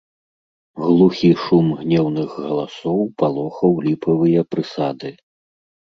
Глухі 0.85 1.29
шум 1.41 1.67
гнеўных 1.83 2.29
галасоў 2.45 2.99
палохаў 3.23 3.71
ліпавыя 3.89 4.41
прысады. 4.55 5.11